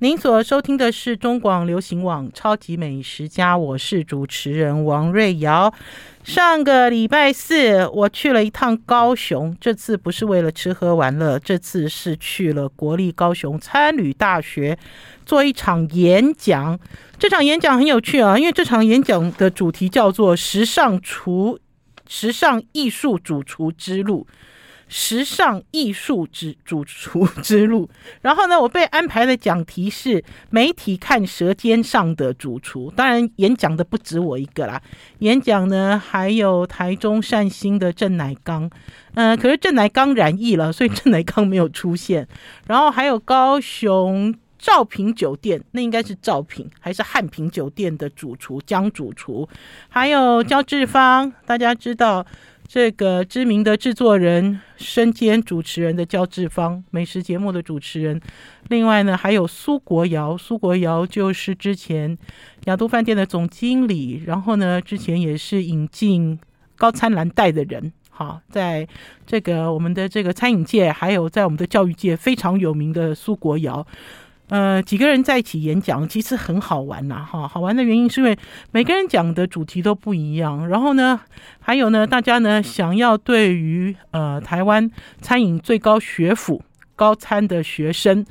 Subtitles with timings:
[0.00, 5.72] 您所收听的是中广流行网《超级美食家》，我是主持人王瑞瑶。
[6.22, 14.78] 上个礼拜四，我去了一趟高雄，这次不是为了吃喝玩乐，这次是去了国立高雄餐旅大学
[15.24, 16.78] 做一场演讲。
[17.18, 21.58] 这场演讲很有趣啊，因为这场演讲的主题叫做“时尚厨、
[22.06, 24.26] 时尚艺术主厨之路”。
[24.88, 27.90] 时尚艺术之主厨之路，
[28.22, 32.92] 然后呢，我被安排的讲题是媒体看舌尖上的主厨。
[32.94, 34.80] 当然，演讲的不止我一个啦，
[35.18, 38.70] 演讲呢还有台中善心的郑乃刚，
[39.14, 42.28] 嗯、可是郑乃刚染疫了，所以郑乃刚没有出现。
[42.68, 49.48] 然后还有高雄兆平酒店，那应该是兆平还是汉平酒店的主厨江主厨，
[49.88, 52.24] 还有焦志芳，大家知道。
[52.68, 58.20] 这个知名的制作人，身兼主持人的焦志芳，美食节目的主持人。
[58.68, 62.18] 另外呢，还有苏国尧，苏国尧就是之前
[62.64, 66.38] 亚都饭店的总经理，然后呢，之前也是引进
[66.76, 67.92] 高餐蓝带的人。
[68.10, 68.86] 好，在
[69.24, 73.86] 这个我们的这个餐饮界，还有在我们的教育界非常有名的苏国尧。
[74.48, 78.38] 呃，几个人在一起演讲，其实很好玩呐，哈，好玩的原因是因为
[78.70, 81.20] 每个人讲的主题都不一样，然后呢，
[81.58, 84.88] 还有呢，大家呢想要对于呃台湾
[85.20, 86.62] 餐饮最高学府
[86.94, 88.24] 高餐的学生，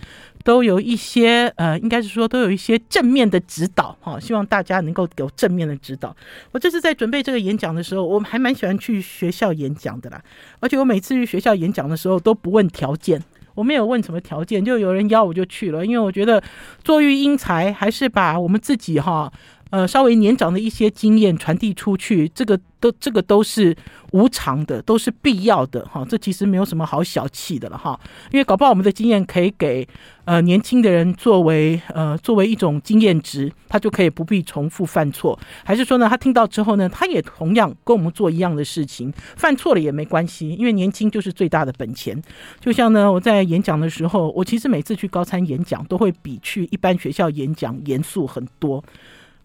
[0.45, 6.15] 都有一些呃，应该是说都有一些正面的指导，哈，希望大家能够有正面的指导。
[6.53, 10.21] 我这次在准备这个演讲的时候，我还蛮喜欢去学校演讲的啦，
[10.61, 13.21] 而且我每次去学校演讲的时候都不问条件。
[13.55, 16.43] 我没有问什么条件，就有人邀我就去了，因为我觉得
[16.83, 19.31] 作育英才还是把我们自己哈。
[19.71, 23.75] 呃，稍微年长的一些经验传递出去，这个都这个都是
[24.11, 26.05] 无偿的，都是必要的哈。
[26.07, 27.99] 这其实没有什么好小气的了哈，
[28.31, 29.85] 因为搞不好我们的经验可以给
[30.23, 35.37] 呃年轻的人作为呃作为一种经验值，他就可以不必重复犯错。
[35.63, 42.21] 还是说呢，他听到之后呢，他也同样跟我们做一样的事情，犯错了也没关系，因为年轻就是最大的本钱。
[42.61, 48.81] 就像呢，我在演讲的时候，我其实每次去高参演讲，都会比去一般学校演讲严肃很多。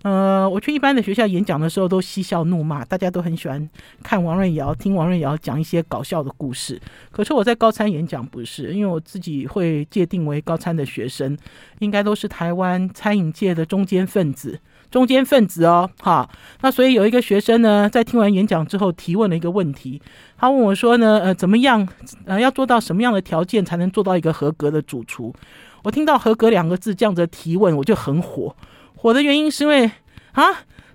[0.02, 3.68] 呃，我去一般的学校演讲的时候，都嬉笑怒骂，大家都很喜欢
[4.02, 6.80] 看王瑞瑶，听王瑞瑶讲一些搞笑的故事。
[7.10, 11.36] 可是我在高参演讲不是，因为我自己会界定为高参的学生，
[11.80, 14.58] 应该都是台湾餐饮界的中坚分子，
[14.90, 16.26] 中坚分子哦，哈。
[16.62, 20.00] 那所以有一个学生呢，在听完演讲之后，提问了一个问题，
[20.38, 21.86] 他问我说呢，呃，怎么样，
[22.24, 25.34] 呃，要做到什么样的条件才能做到一个合格的主厨？
[25.82, 28.54] 我听到“合格”两个字这样子提问，我就很火。
[29.00, 29.90] 火的原因是因为
[30.32, 30.44] 啊，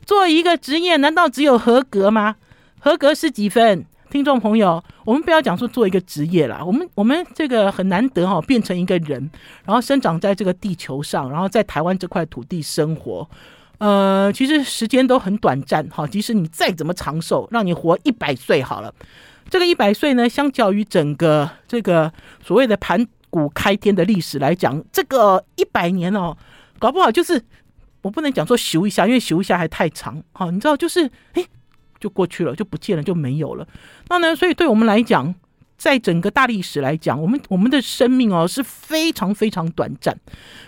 [0.06, 2.36] 做一个职业难道只有合格吗？
[2.80, 3.84] 合格是几分？
[4.12, 9.28] 听众朋友，我们不要讲说做一个职业啦，我们我们这个很难得哈，变成一个人，
[9.66, 13.28] 然后生长在这个地球上，然后在台湾这块土地生活。
[13.80, 18.94] 呃，其实时间都很短暂哈，即使你再怎么长寿，让你活一百岁好了，
[19.50, 26.38] 这个一百岁呢，相较于整个这个所谓的盘古开天的历史来讲，这个一百年哦，
[26.78, 27.42] 搞不好就是。
[28.06, 31.44] 我不能讲说咻一下，因为咻一下还太长，好，你知道，就是哎，
[32.00, 33.68] 就过去了，就不见了，就没有了。
[34.10, 35.34] 那呢，所以对我们来讲，
[35.76, 40.16] 在整个大历史来讲，我们我们的生命哦是非常非常短暂。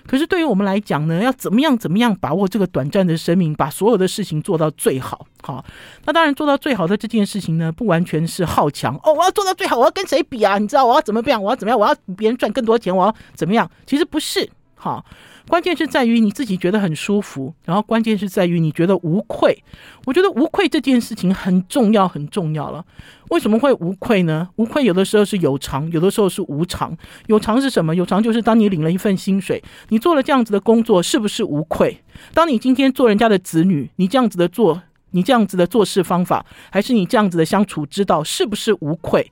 [0.08, 5.28] 可是对于我们来讲呢，要怎么样怎么样把握这个短暂的生命，把所有的事情做到最好。
[5.44, 5.64] 好，
[6.06, 10.58] 那当然做到最好的这件事情呢，不完全是好强哦，我要做到最好，我要跟谁比啊？
[10.58, 11.44] 你知道我要怎么样？
[11.44, 11.80] 我要怎么样？
[11.80, 12.98] 我要比别人赚更多钱？
[12.98, 13.70] 我要怎么样？
[13.86, 15.06] 其实不是，好。
[15.48, 19.64] 关键是在于你自己觉得很舒服，然后关键是在于你觉得无愧。
[20.06, 22.86] 我觉得无愧这件事情很重要，很重要了。
[23.30, 24.50] 为什么会无愧呢？
[24.58, 26.96] 无愧有的时候是有偿，有的时候是无偿。
[27.28, 27.96] 有偿是什么？
[27.96, 31.98] 有偿就是当你领了一份薪水，你做了这样子的工作，是不是无愧？
[32.34, 34.82] 当你今天做人家的子女，你这样子的做，
[35.12, 39.32] 你这样子的做事方法，还是你这样子的相处之道，是不是无愧？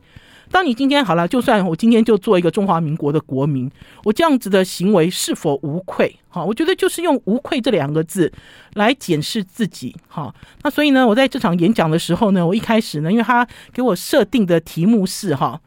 [0.51, 3.69] 当你今天好了，就算我今天就做一个中华民国的国民，
[4.03, 6.15] 我这样子的行为是否无愧？
[6.29, 8.31] 哈，我觉得就是用“无愧”这两个字
[8.73, 9.95] 来检视自己。
[10.07, 10.33] 哈，
[10.63, 15.59] 那所以呢，我在这场演讲的时候呢，我一开始呢，因为他给我设定的题目是哈，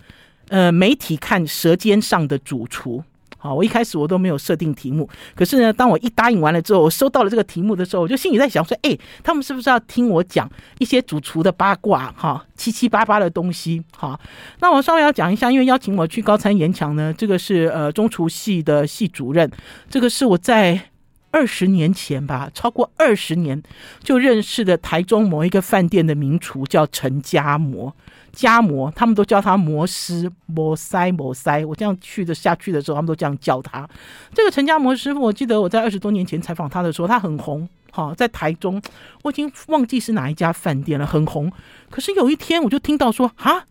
[0.49, 3.03] 呃，媒体看舌尖上的主厨。
[3.39, 12.13] 好，我一开始我都没有设定题目，可是呢，当我一答应完了之后，我收到了这个题目的时候，我就心里在想说，哎，他们是不是要听我讲一些主厨的八卦？
[12.17, 13.83] 哈，七七八八的东西。
[13.97, 14.21] 好，
[14.59, 19.49] 那我稍微要讲一下，因为邀请我去高餐演讲呢，这个是呃中厨系的系主任，
[19.89, 20.91] 这个是我在
[21.31, 23.63] 二十年前吧，超过二十年
[24.03, 27.95] 就认识的台中某一个饭店的名厨叫陈家模，
[28.39, 31.65] 家模他们都叫他模师，模塞模塞。
[31.65, 33.89] 我这样去的下去的时候，他们都这样叫他。
[34.33, 38.81] 这个陈家模师傅，我记得我在二十多年前采访他的时候，他很红，哈，在台中，
[39.25, 41.51] 我已经忘记是哪一家饭店了，很红。
[41.91, 43.65] 可是有一天，我就听到说，啊，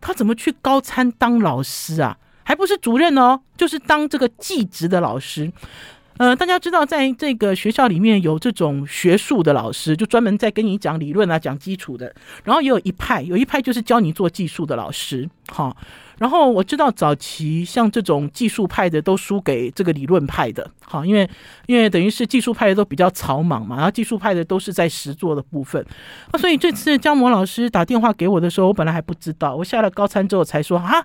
[0.00, 2.16] 他怎么去高餐当老师啊？
[2.44, 5.52] 还不是主任哦，就是当这个技职的老师。
[6.18, 12.12] 呃，大家知道，在这个学校里面有这种学术的老师，就专门在跟你讲理论啊、讲基础的。
[12.42, 15.74] 然后也有一派，有一派就是教你做技术的老师，哈。
[16.18, 21.30] 然后我知道早期像这种技术派的都输给这个理论派的，哈，因为
[21.66, 25.86] 因为等于是技术派的都比较草莽嘛，然后技术派的都是在实作的部分。
[26.32, 31.04] 那所以这次江模老师打电话给我的时候，我本来还不知道，我下了高餐之后才说啊，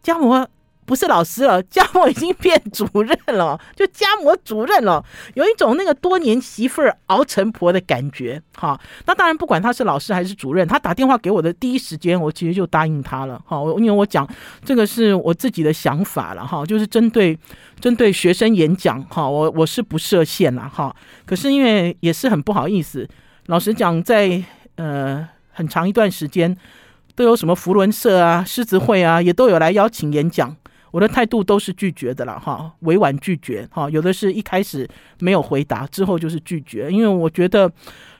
[0.00, 0.48] 江模。
[0.84, 5.02] 不是老师了，家模已经变主任了， 就家模主任了，
[5.34, 8.42] 有一种那个多年媳妇熬成婆的感觉。
[8.56, 13.40] 哈，那当然不管他是老师还是主任，他打电话给我的第一时间，我其实就答应他了。
[13.46, 14.28] 哈，因为我讲
[14.64, 16.46] 这个是我自己的想法了。
[16.46, 17.38] 哈，就是针对
[17.80, 20.68] 针对学生演讲，哈，我我是不设限了。
[20.68, 20.94] 哈，
[21.24, 23.08] 可是因为也是很不好意思，
[23.46, 24.42] 老实讲，在
[24.74, 26.56] 呃很长一段时间，
[27.14, 30.56] 都有什么福伦社啊、狮子会啊，也都有来邀请演讲。
[30.92, 37.72] 我的态度都是拒绝的了哈，委婉拒绝哈，有的是一开始没有回答，之后就是拒绝，因为我觉得，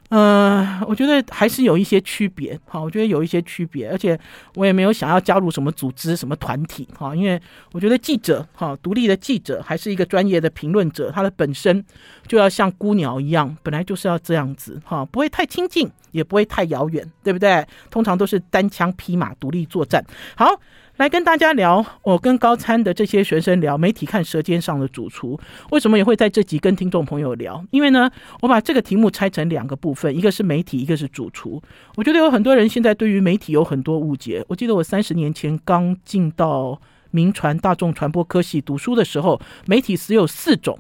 [0.09, 4.19] 呃，我觉得还是有一些区别哈，我觉得有一些区别，而且
[4.55, 7.39] 我也没有想要加入什么组织、什么团体哈，因为
[7.73, 11.85] 我觉得记者哈，独立的记者还是一个专业的评论者，他的本身
[12.27, 17.67] 就要像孤鸟一样，本来就是要这样子哈，不会太亲近，也不会太遥远，对不对？
[17.91, 20.03] 通常都是单枪匹马独立作战。
[20.35, 20.59] 好。
[20.99, 25.41] 来跟大家聊，我跟高参的这些学生聊媒体看舌尖上的主厨，
[25.71, 27.65] 为什么也会在这集跟听众朋友聊？
[27.71, 28.11] 因为呢，
[28.43, 31.61] 我把这个题目拆成两个部分，一个是媒体，一个是主厨。
[31.97, 34.45] 我觉得有很多人现在对于媒体有很多误解。
[34.49, 36.79] 我记得我三十年前刚进到
[37.11, 40.79] 铭传大众传播科系读书的时候，媒体只有四种，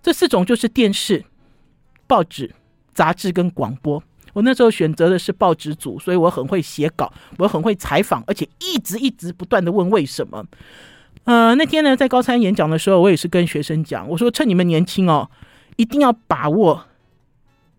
[0.00, 1.24] 这四种就是电视、
[2.06, 2.54] 报纸、
[2.94, 4.00] 杂志跟广播。
[4.32, 10.44] 我那时候选择的是报纸组，所以我很会写稿，我很会采访，而且一直一直不断的问为什么。
[11.24, 15.30] 呃，那天呢，在高三演讲的时候，我也是跟学生讲，我说趁你们年轻哦，
[15.76, 16.86] 一定要把握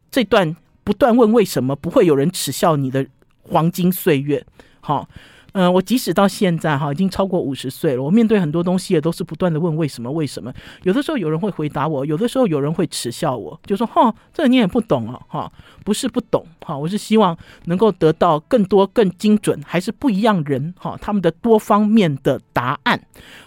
[0.09, 3.05] 这段不断问为什么，不会有人耻笑你的
[3.43, 4.45] 黄金岁月。
[4.79, 5.07] 好。
[5.53, 10.09] 嗯、我即使到现在哈，已经超过五十岁了，我面对很多东西也都是不断的问为什么？
[10.11, 10.53] 为什么？
[10.83, 15.51] 有的时候有人会回答我，有的时候有人会耻笑我，就说：“哈，这你也不懂哦，哈，
[15.83, 23.01] 不是不懂，哈，我是希望能够得到更多、更精准，还是不一样人哈，他们的多方面的答案。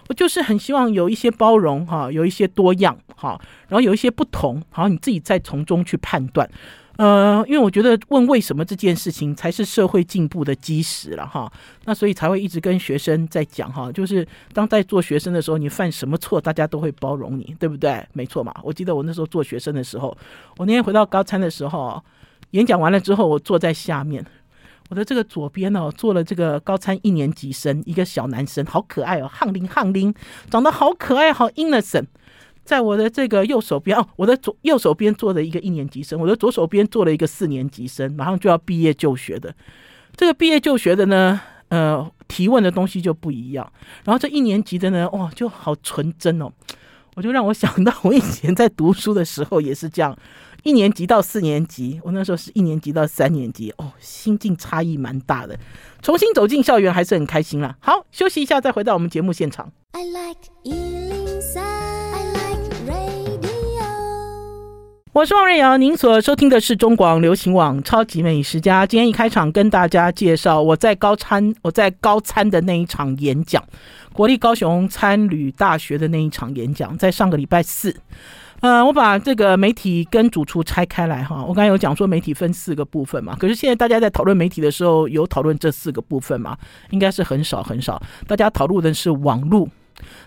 [0.09, 6.49] 我就是很希望有一些包容哈，有一些多样哈，然后有一些不同，好，你自己再从中去判断。”
[6.97, 11.53] 呃，因为我觉得问为什么这件事情才是社会进步的基石了哈，
[11.87, 18.07] 那所以才会一直跟学生在讲哈，就是当在做学生的时候，你犯什么错，大家都会包容你，对不对？
[18.13, 18.55] 没错嘛。
[18.63, 20.17] 我记得我那时候做学生的时候，
[20.57, 22.01] 我那天回到高餐的时候，
[22.53, 24.25] 演讲完了之后，我坐在下面，
[24.89, 30.15] 我的这个左边呢，坐了这个高餐一年级生，一个小男生，好可爱哦，汉林汉林，
[30.49, 32.07] 长得好可爱，好 innocent。
[32.65, 39.55] 在我的这个右手边哦，我的左右手边坐了一个一年级生，我的左手边坐了一个四年级生，马上就要毕业就学的。
[40.17, 43.71] 这个毕业就学的呢，呃，提问的东西就不一样。
[44.05, 46.51] 然后这一年级的呢，哇，就好纯真哦，
[47.17, 50.17] 我就让我想到我以前在读书的时候也是这样，
[50.63, 55.59] 一年级到四年级，我那时候是一年级到三年级，哦，心境差异蛮大的。
[56.01, 57.77] 重新走进校园还是很开心啦。
[57.81, 59.73] 好，休息一下再回到我们节目现场。
[59.93, 60.41] I like
[65.15, 68.85] 我是王瑞瑶，您所收听的是中广流行网超级美食家。
[68.85, 73.63] 今天一开场跟大家介绍我在高参，我在高参的那一场演讲，
[74.13, 77.95] 国立高雄餐旅大学的那一场演讲，在上个礼拜四。
[78.59, 86.59] 呃，我把这个媒体跟主厨拆开来哈，我刚才有讲说媒体分四个部分嘛，可是现在大家在讨论媒体的时候，有讨论这四个部分吗？
[86.91, 89.69] 应该是很少很少，大家讨论的是网络，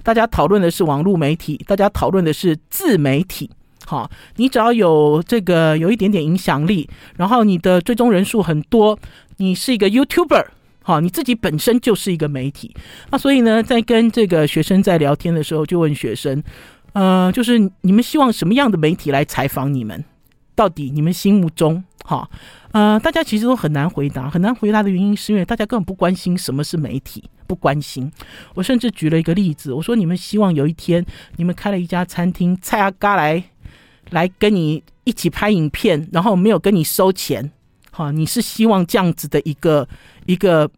[0.01, 3.51] 大家讨论的是网络媒体，大家讨论的是自媒体。
[3.89, 8.99] 好，你只要有这个有一点点影响力，然后你的追踪人数很多，
[9.37, 10.45] 你是一个 YouTuber，
[10.83, 12.75] 好，你自己本身就是一个媒体。
[13.11, 16.43] 那所以呢，在跟这个学生在聊天的时候，就问学生，
[16.91, 20.03] 呃，就是你们希望什么样的媒体来采访你们？
[20.53, 22.29] 到底你们心目中，哈，
[22.73, 28.11] 呃，大家其实都很难回答，很难回答的原因是因为大家根本不关心什么是媒体，不关心。
[28.55, 33.43] 我甚至举了一个例子，我说你们希望有一天你们开了一家餐厅，蔡阿嘎来。
[34.09, 37.51] 来跟你一起拍影片，然后没有跟你收钱，
[37.91, 39.87] 好，你是希望这样子的一个
[40.25, 40.69] 一个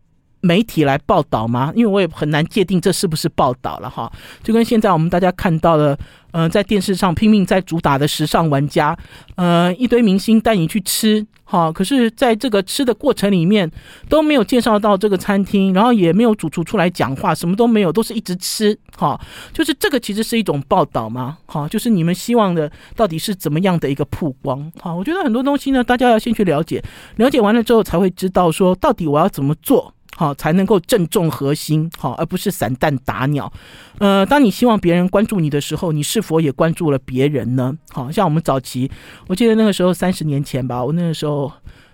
[0.41, 1.71] 媒体来报道吗？
[1.75, 4.11] 因为我也很难界定这是不是报道了哈，
[4.43, 5.97] 就跟现在我们大家看到的。
[6.31, 8.95] 呃，在电视上拼命在主打的时尚玩家，
[9.33, 13.67] 呃，一堆明星带你去吃，哈，可是在这个吃的过程里面
[14.07, 19.19] 都没有介绍到这个餐厅，然后也没有主厨出来讲话，什么都没有，都是一直吃，哈，
[19.51, 21.39] 就是这个其实是一种报道吗？
[21.47, 24.71] 哈，就是你们希望的到底是怎么样的一个曝光？
[24.79, 26.79] 哈，我觉得很多东西呢，大家要先去了解，
[27.15, 29.91] 了解完了之后才会知道说到底我要怎么做。
[30.15, 33.51] 好，才能够正中核心，好，而不是散弹打鸟。
[33.99, 37.77] 呃，当你希望别人关注你的时候，你是否也关注了别人呢？
[37.91, 38.91] 好，像我们早期，
[39.27, 41.49] 我记得那个时候三十年前吧，我那个时候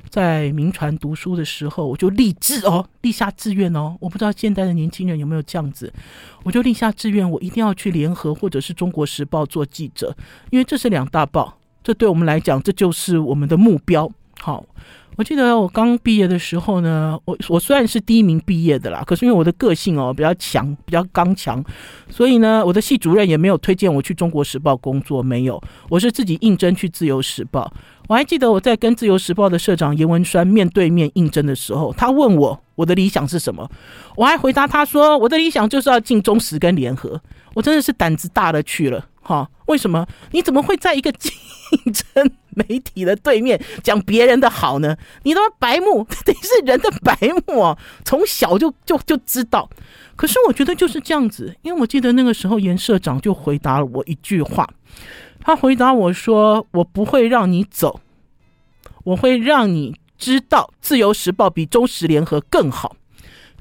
[0.09, 3.95] 在民传读书的时候，我就立志哦，立下志愿哦。
[3.99, 5.93] 我不知道现在的年轻人有没有这样子，
[6.41, 10.15] 我就立下志愿，我一定要去联合或者是中国时报做记者，
[10.49, 14.09] 因为这是两大报，这对我们来讲，这就是我们的目标。
[14.39, 14.65] 好。
[15.17, 21.63] 我记得我刚毕业的时候呢，我我虽然是第一名毕业的啦，可是因为我的个性哦比较强，比较刚强，
[22.09, 27.71] 所以呢，我的系主任也没有推荐我去中国时报工作，没有，我是自己应征去自由时报。
[28.07, 33.67] 我还记得我在跟自由时报的社长严文栓面对面应征的时候，他问我我的理想是什么，
[34.15, 37.19] 我还回答他说我的理想就是要进中时跟联合，
[37.53, 39.03] 我真的是胆子大了去了。
[39.27, 40.05] 哈，为什么？
[40.31, 41.31] 你怎么会在一个竞
[41.91, 44.95] 争媒体的对面讲别人的好呢？
[45.23, 47.17] 你他妈白目， 等于是人的白
[47.47, 47.75] 目啊！
[48.05, 49.67] 从小就就就知道。
[50.15, 54.69] 可是我觉得就是这样子，因为我记得那个时候严社长就回答了我一句话，
[55.41, 57.99] 他回答我说：“我不会让你走，
[59.05, 62.95] 我会让你知道自由时报比中时联合更好。”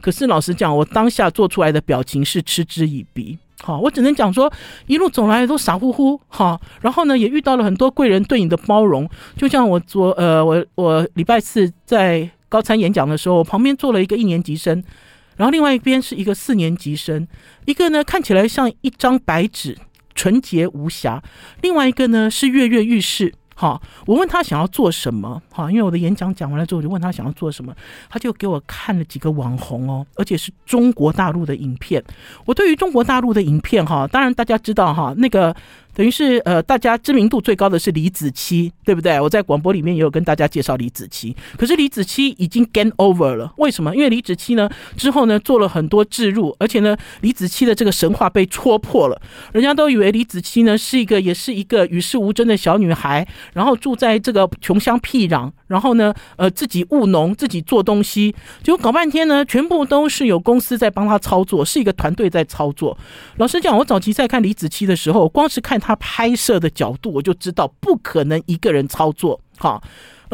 [0.03, 3.39] 可是老实讲，我当下做出来的表情是嗤之以鼻。
[3.65, 4.53] 好，我只能讲说，
[4.87, 9.09] 一路走来都傻乎乎，哈，然后呢，也遇到了很多贵人对你的包容。
[9.39, 14.85] 就像我昨呃，我我礼拜四在高参演讲的时候，我旁边坐了一个一年级生，
[15.37, 17.27] 然后另外一边是一个四年级生，
[17.65, 19.79] 一个呢看起来像一张白纸，
[20.15, 21.23] 纯洁无瑕；
[21.63, 23.33] 另外一个呢是跃跃欲试。
[23.55, 25.41] 好，我问他想要做什么？
[25.53, 27.75] 好，因为我的演讲讲完了之后，我就问他想要做什么，
[28.09, 32.03] 他就给我看了几个网红哦，而且是中国大陆的影片。
[32.45, 35.55] 我对于中国大陆的影片哈，当然大家知道哈，那个。
[35.95, 39.21] 等于是呃，大家知名度最高的是李子柒，对不对？
[39.21, 41.35] 我在广播里面也有跟大家介绍李子柒。
[41.57, 43.95] 可是李子柒已经 gain over 了，为什么？
[43.95, 49.21] 因为李子柒呢之后呢做了很多置入，而且呢李子柒的这个神话被戳破了。
[49.53, 62.97] 人家都以为李子柒呢是一个也是一个与世无争的小女孩，然后住在这个穷乡僻壤，然后呢呃自己务农，自己做东西，结果搞半天呢全部都是有公司在帮他操作，是一个团队在操作。
[63.37, 65.75] 老实讲，我早期在看李子柒的时候，光是看。
[65.85, 69.79] 他拍摄的角度，我就知道不可能一个人操作，哈。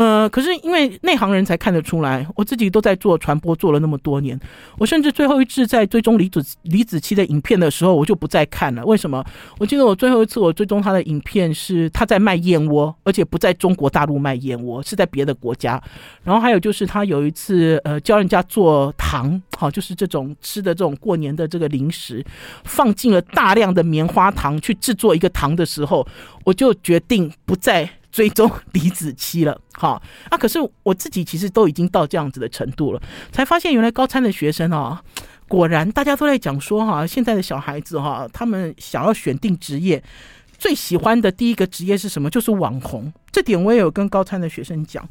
[0.01, 4.41] 呃，可是因为内行人才看得出来，我自己都在做传播，做了那么多年，
[4.79, 8.83] 我甚至最后一次在追踪李子李子柒的影片的时候，我就不再看了。
[8.87, 9.23] 为什么？
[9.59, 15.79] 我记得我最后一次我追踪他的影片是他在卖燕窝，而且不在中国大陆卖燕窝，是在别的国家。
[16.25, 22.25] 然后还有就是他有一次呃教人家做糖，好，就是这种吃的这种过年的这个零食，
[22.65, 26.09] 放进了大量的棉花糖去制作一个糖的时候，
[26.45, 27.87] 我就决定不再。
[28.11, 30.37] 追踪李子柒了， 好啊！
[30.37, 33.03] 可是我自己其实都已经到这样子的程度了，
[33.33, 35.03] 才发现原来高参的学生啊，
[35.49, 40.03] 果然大家都在讲说哈，现在的小孩子哈，他们想要选定职业，
[40.59, 42.29] 最喜欢的第一个职业是什么？
[42.29, 43.13] 就是网红。
[43.33, 45.09] 这点我也有跟高参的学生讲，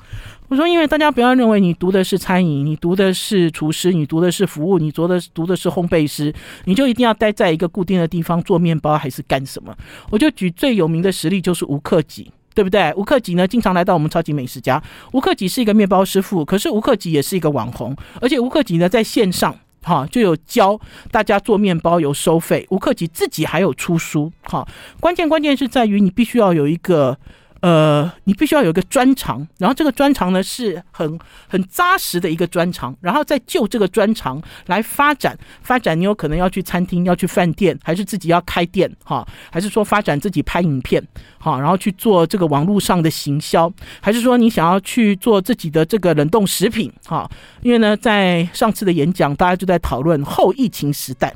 [0.50, 6.34] 我说，因为大家不要认为你读的是餐饮，你读的是厨师，你读的是服务，你读的读的是烘焙师，
[6.66, 9.74] 你就一定要待在一个固定的地方做面包还是干什么？
[10.12, 12.30] 我就举最有名的实例，就是吴克己。
[12.54, 12.94] 对不对？
[12.96, 14.82] 吴克己呢，经常来到我们超级美食家。
[15.14, 20.80] 吴克己是一个面包师傅，可是吴克己也是一个网红，而且吴克己呢，在线上哈就有教
[21.12, 22.66] 大家做面包，有收费。
[22.70, 24.68] 吴克己自己还有出书，哈，
[25.00, 27.18] 关键关键是在于你必须要有一个。
[27.62, 36.00] 呃，你必须要有一个专长，然后这个专长呢是很很扎实的一个专长，然后再就这个专长来发展发展。
[36.00, 39.28] 你有可能要去餐厅，要去饭店，还是自己要开店哈？
[39.52, 41.06] 还是说发展自己拍影片
[41.38, 41.60] 哈？
[41.60, 47.30] 然后去做这个网络上的行销，还是说你想要去做自己的这个冷冻食品哈？
[47.62, 51.36] 因为呢，在上次的演讲，大家就在讨论后疫情时代，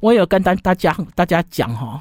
[0.00, 2.00] 我也有跟大大家大家讲哈。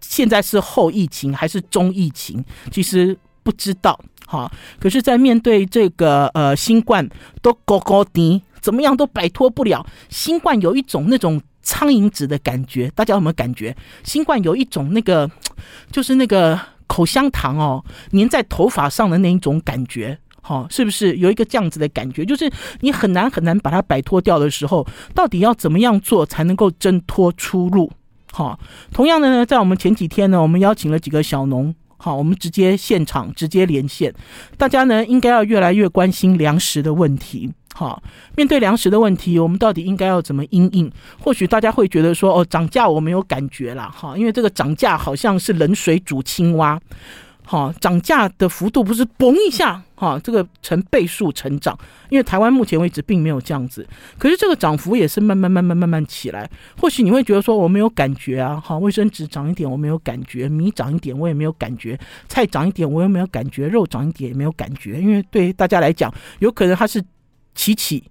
[0.00, 2.44] 现在是后疫情还是中疫情？
[2.70, 4.50] 其实不知道哈。
[4.78, 7.08] 可是，在面对这个呃新冠，
[7.42, 9.86] 都高高低，怎么样都摆脱不了。
[10.08, 13.76] 新冠有一种那种苍蝇子的感觉，大家有没有感觉？
[14.04, 15.30] 新冠有一种那个，
[15.90, 20.18] 就是那个口香糖哦粘在头发上的那一种感觉。
[20.40, 22.24] 好，是不是有一个这样子的感觉？
[22.24, 22.48] 就是
[22.80, 27.90] 你很难很难把它摆脱掉的时候，到底要怎么样做才能够挣脱出路？
[28.36, 28.60] 好，
[28.92, 34.12] 同样的呢，在我们前几天呢，我们邀请了几个小农，好，我们直接现场直接连线，
[34.58, 37.50] 大家呢应该要越来越关心粮食的问题。
[37.72, 38.02] 好，
[38.36, 40.92] 面对粮食的问题，我们到底应该要怎么应应？
[41.18, 46.78] 或许大家会觉得说，哦，涨价我没有感觉啦，哈，因为这个涨价好像是冷水煮青蛙。
[47.48, 51.78] 好，涨价的幅度不是嘣一下，哈，这个成倍数成长，
[52.10, 53.86] 因为台湾目前为止并没有这样子，
[54.18, 56.50] 可是这个涨幅也是慢慢慢慢慢慢起来。
[56.76, 67.00] 或许你会觉得说我没有感觉啊，哈，卫生纸涨一点我没有感觉，米涨一点我也没有感觉，菜涨一点我也没有感觉，肉涨一点也没有感觉，因为对大家来讲，有可能它是
[67.54, 68.02] 起起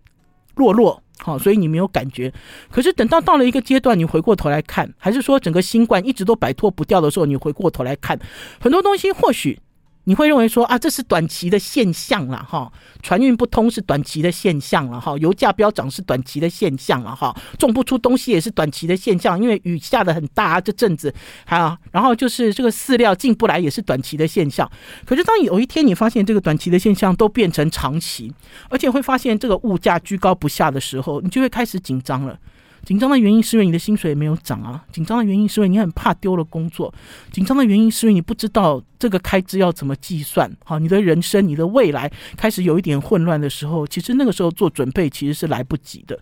[0.56, 1.04] 落落。
[1.20, 2.32] 好，所以你没有感觉。
[2.70, 8.20] 可是等到到了一个阶段，你回过头来看，还是说整个新冠一直都摆脱不掉的时候，你回过头来看，
[8.60, 9.60] 很多东西或许。
[10.06, 12.72] 你会认为说啊，这是短期的现象了哈，
[13.02, 21.14] 船运不通是短期的现象了哈，油价飙涨是短期的现象了哈，种不出东西也是短期的现象，因为雨下得很大啊，这阵子
[21.46, 24.70] 还有，然后就是这个饲料进不来也是短期的现象。
[25.06, 28.34] 可是当有一天你发现这个短期的现象都变成长期，
[28.70, 32.38] 而且会发现这个物价居高不下的时候，你就会开始紧张了。
[32.86, 36.94] 紧张的原因是因为你的薪水没有涨啊，紧张的原因是因为你很怕丢了工作，
[37.32, 40.50] 紧张的原因是因为你不知道这个开支要怎么计算。
[40.64, 46.18] 好，你的人生、你的未来开始有一点混乱的时候，其实那个时候做准备其实是来不及的。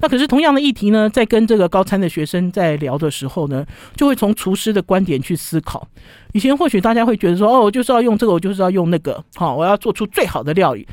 [0.00, 5.86] 那可是同样的议题呢，在跟这个高餐的学生在聊的时候呢，就会从厨师的观点去思考。
[6.32, 10.86] 以前或许大家会觉得说，哦，我就是要用这个，我就是要用那个，好，我要做出最好的料理。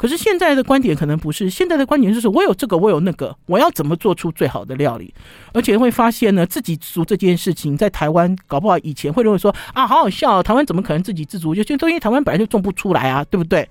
[0.00, 5.12] 可是现在的观点可能不是，现在的观点就是我有这个，我有那个，我要怎么做出最好的料理？
[5.52, 11.54] 而且会发现呢，自给自足这件事情在台湾搞不好以前会认为说啊，好好笑，台湾怎么可能自给自足？
[11.54, 13.68] 就就因为台湾本来就种不出来啊，对不对？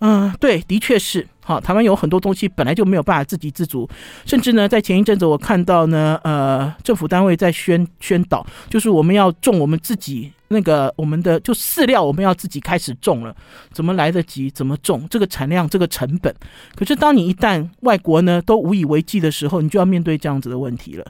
[0.00, 1.26] 嗯，对，的确是。
[1.42, 3.88] 好，台湾有很多东西本来就没有办法自给自足，
[4.26, 13.34] 甚至呢，在前一阵子我看到呢，呃，政府单位在宣宣导，就是我们要种我们自己那个我们的就饲料，我们要自己开始种了，
[13.72, 14.50] 怎么来得及？
[14.50, 15.06] 怎么种？
[15.10, 16.34] 这个产量，这个成本。
[16.74, 21.04] 可是当你一旦外国呢都无以为继的时候，你就要面对这样子的问题了。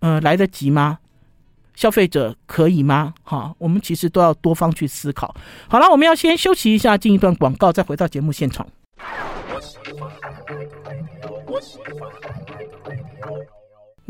[0.00, 0.98] 呃，来得及吗？
[1.74, 3.14] 消费者可以吗？
[3.22, 5.34] 哈，我们其实都要多方去思考。
[5.68, 8.66] 好了，我们要先休息一下，进一段广告，再回到节目现场。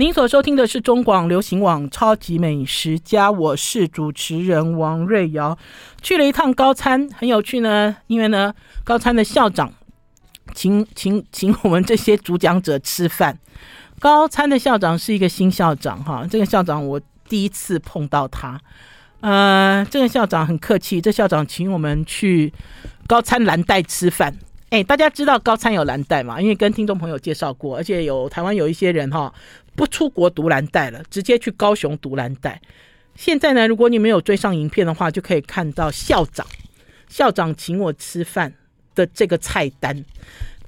[0.01, 5.59] 您所收听的是中广流行网《超级美食家》，我是主持人王瑞瑶。
[6.01, 7.97] 去了一趟高餐，很有趣呢。
[8.07, 9.73] 因为呢，高餐的校长
[10.55, 13.37] 请 请请我们这些主讲者吃饭。
[13.99, 17.01] 高餐的校长是一个新校长，哈，这个校长我。
[17.29, 18.59] 第一次碰到他，
[19.21, 22.51] 呃，这个校长很客气，这校长请我们去
[23.07, 24.35] 高餐蓝带吃饭。
[24.71, 26.41] 哎，大家知道高餐有蓝带嘛？
[26.41, 29.31] 因为跟听众朋友介绍过，而且有台湾有一些人哈，
[29.79, 32.61] 不出国读蓝带了，直接去高雄读蓝带。
[33.15, 36.45] 现在呢，如果你没有追上影片的话，就可以看到校长
[37.09, 38.53] 校长请我吃饭
[38.97, 40.05] 的这个菜单。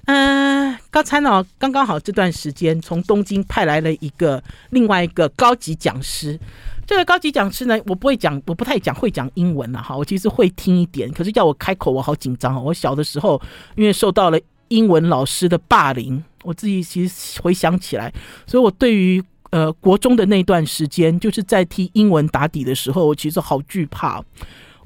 [0.06, 6.38] 嗯、呃，高餐哦，刚刚好这段时间从东京派来了一个另外一个高级讲师。
[6.86, 9.96] 这个高级讲师呢，我不会讲，我不太讲会讲英文了哈。
[9.96, 12.62] 我其实会听一点，可是叫我开口，我好紧张哦。
[12.64, 13.40] 我小的时候
[13.76, 18.12] 因为受到了英文老师的霸凌，我自己其实回想起来，
[18.46, 24.20] 所以我对于呃国中的那段时间，就是在替英文打底的时候，我其实好惧怕。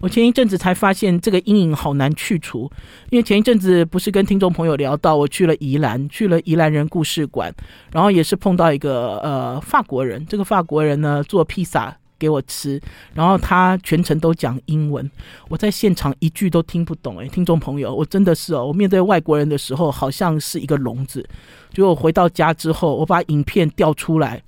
[0.00, 2.70] 我前一阵子才发现这个阴影好难去除，
[3.10, 7.50] 因为前一阵子不是跟听众朋友聊到，我去了宜兰，去了宜兰人故事馆，
[7.90, 12.80] 然后也是碰到一个呃法国人，这个法国人呢做披萨给我吃，
[13.12, 15.10] 然后他全程都讲英文，
[15.48, 17.18] 我在现场一句都听不懂。
[17.18, 21.26] 诶，听众朋友，我真的是哦，我面对外国人的时候好像是一个聋子。
[21.72, 24.42] 结果回到家之后，我把影片调出来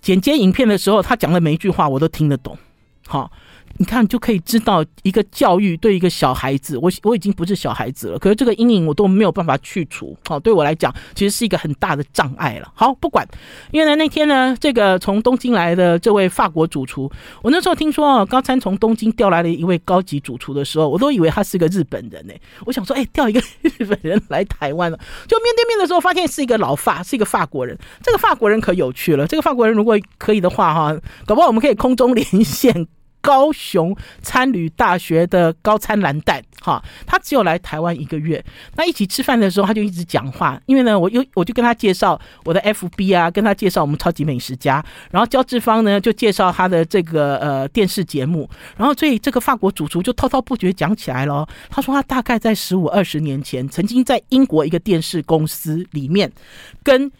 [0.00, 2.56] 剪接影片的时候，他讲的每一句话我都听得懂。
[3.06, 3.30] 好。
[3.78, 10.16] 你看，就可以知道一个教育对一个小孩子，我我已经不是小孩子了，可是这个阴影我都没有办法去除。
[10.28, 12.68] 好，对我来讲，其实是一个很大的障碍了。
[12.74, 13.24] 好，不管，
[13.70, 17.08] 因为呢，那天呢，这个从东京来的这位法国主厨，
[17.40, 22.34] 我那时候听说哦，高参从东京调来了一位高级主厨的时候，我都以为他是个日本人呢。
[22.66, 27.78] 我想说，哎，调一个日本人来台湾了，就面对面的时候，发现是一个老法，是一个法国人。
[28.02, 32.88] 这个法国人可有趣了，这个法国人如果可以的话，哈，搞不好我们可以空中连线。
[33.20, 38.42] 高雄餐旅大学的高餐蓝带，哈，他只有来台湾一个月。
[38.76, 40.60] 那一起吃饭的时候，他就一直讲话。
[40.66, 44.84] 因为呢，我又我就跟他介绍我的 FB 啊，跟他介绍我们超级美食家。
[45.10, 48.48] 然后焦志芳呢就介绍他的这个呃电视节目。
[48.76, 51.46] 然后所以这个法国主厨就滔滔不绝讲起来了。
[51.68, 56.30] 他说他大概在十五二十年前，曾经在英国一个电视公司里面
[56.82, 57.10] 跟。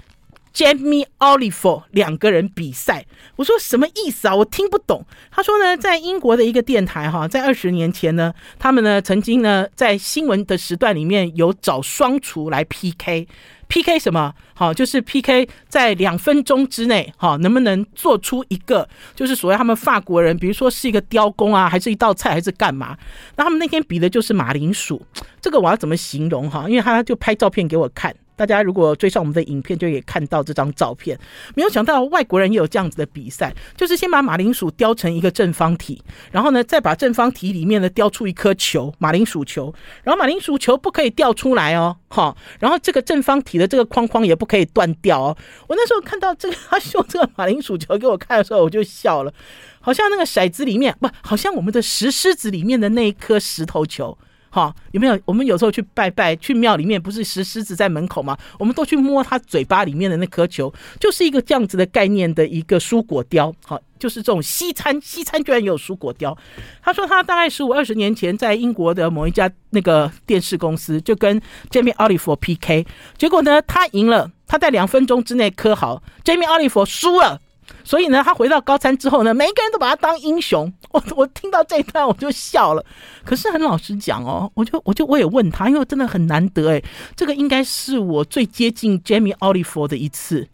[0.59, 4.35] Jamie Oliver 两个人比赛，我说什么意思啊？
[4.35, 5.07] 我听不懂。
[5.31, 14.35] 他说呢，在英国的一个电台哈，在二十年前呢，他们呢曾经呢在新闻的时段里面有找双厨来 PK，PK 什么？
[14.55, 22.99] 好，就是 PK 在两分钟之内哈，能不能做出一个就是所谓他们法国人，比如说是一个雕工啊，还是一道菜，还是干嘛？
[23.37, 25.01] 那他们那天比的就是马铃薯，
[25.41, 26.69] 这个我要怎么形容哈？
[26.69, 28.13] 因为他就拍照片给我看。
[28.39, 31.19] 大家如果追上我们的影片，就可以看到这张照片。
[31.57, 39.75] 没有想到外国人也有这样子的比赛，就是先把马铃薯雕成一个正方体，然后呢，再把正方体里面呢雕出一颗球，马铃薯球。
[40.05, 42.37] 然后马铃薯球不可以掉出来哦，哈。
[42.61, 45.37] 然后这个正方体的这个框框也不可以断掉哦。
[45.67, 49.35] 我那时候看到这个他秀这个马铃薯球给我看的时候，我就笑了，
[49.81, 54.17] 好像那个骰子里面不，好像我们的石狮子里面的那一颗石头球。
[54.51, 55.19] 好，有没有？
[55.25, 58.37] 我们有时候去拜拜，去庙里面，不是石狮子在门口吗？
[58.59, 63.55] 我们都去摸他嘴巴里面的那颗球，就是一个这样子的概念的一个蔬果雕。
[63.65, 66.37] 好，就是这种西餐，西餐居然也有蔬果雕。
[66.83, 72.87] 他说他大概十五二十年前在英国的某一家那个电视公司就跟 Jamie Oliver PK，
[73.19, 77.41] 结果呢，他赢了，他在两分钟之内磕好，Jamie Oliver 输了。
[77.85, 80.73] 所以呢，他回到高三之后呢，每一个人都把他当英雄。
[80.93, 82.85] 我我听到这一段我就笑了。
[83.25, 86.85] 可是很老实讲哦，我就我就我也问他，因为真的很难得诶，
[87.17, 90.49] 这个应该是我最接近 Jamie Oliver 的一次，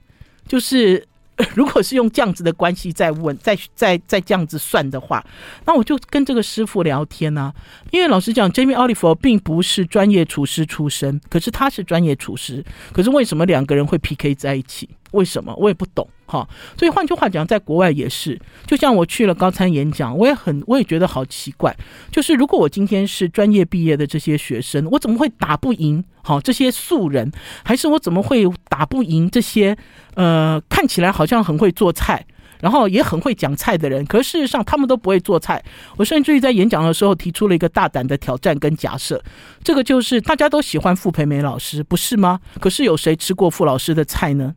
[0.46, 1.06] 就是。
[1.56, 5.20] 如果是用这样子的关系再问，再再再这样子算的话，
[5.66, 7.52] 那我就跟这个师傅聊天啊。
[7.90, 12.64] 因为老实讲，Jamie Oliver 并不是专业厨师出身，可是他是专业厨师。
[12.92, 14.88] 可是为什么两个人会 PK 在一起？
[15.14, 16.46] 为什么我也不懂哈。
[16.76, 21.74] 所以换句话讲，在国外也是，就像我去了高参演讲，我也很我也觉得好奇怪。
[22.10, 27.32] 就是如果我今天是专业毕业的这些学生，我怎么会打不赢好这些素人？
[27.64, 29.76] 还是我怎么会打不赢这些？
[30.14, 32.24] 呃，看起来好像很会做菜，
[32.60, 35.62] 然后也很会讲菜的人，可是事实上他们都不会做菜。
[35.96, 39.22] 我甚至于在演讲的时候提出了一个大胆的挑战跟假设，
[39.62, 42.40] 这个就是大家都喜欢傅培梅老师，不是吗？
[42.60, 44.54] 可是有谁吃过傅老师的菜呢？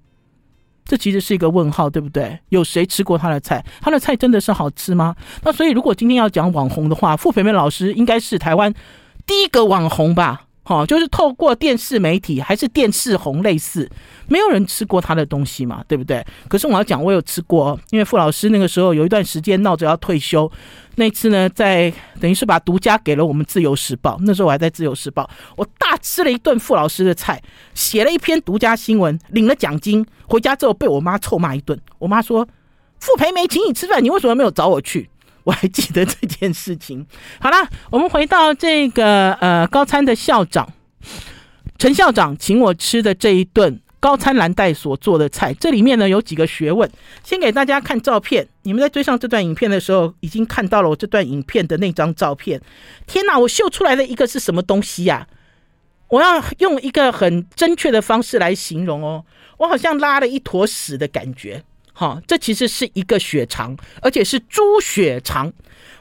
[0.88, 2.40] 这其实是一个问号，对不对？
[2.50, 3.64] 有谁吃过他的菜？
[3.82, 5.16] 他的菜真的是好吃吗？
[5.44, 8.74] 那所以如果今天要讲网红的话，傅培梅老师应该是台湾
[9.26, 10.47] 第一个网红吧。
[10.68, 13.90] 好，就是透过电视媒体还是电视红类似，
[14.28, 16.22] 没有人吃过他的东西嘛，对不对？
[16.50, 20.52] 可是我要讲，我有吃过哦，因为傅老师那个时候有一段时间闹着要退休，
[20.96, 27.42] 那次呢，在等于是把独家给了我们自由时报，那时候我还在自由时报，我大吃了一顿傅老师的菜，
[27.74, 31.80] 写了一篇独家新闻，领了奖金，回家之后被我妈臭骂一顿。
[31.98, 32.46] 我妈说
[33.00, 35.10] ：“傅培梅请你吃饭，你为什么没有找我去？”
[35.48, 37.08] 我还记得这件事情。
[37.40, 37.56] 好了，
[37.90, 40.68] 我们回到这个呃高餐的校长
[41.78, 46.90] 陈校长请我吃的这一顿高餐蓝带所做的菜，这里面呢有几个学问。
[47.24, 52.62] 先给大家看照片，你们在追上这段影片的时候，已经看到了我这段影片的那张照片。
[53.06, 55.28] 天哪，我秀出来的一个是什么东西呀？
[56.10, 59.24] 我要用一个很正确的方式来形容哦，
[59.60, 61.64] 我好像拉了一坨屎的感觉。
[62.00, 65.52] 好，这其实是一个血肠，而且是猪血肠。